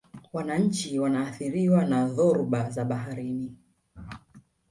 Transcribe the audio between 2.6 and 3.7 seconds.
za baharini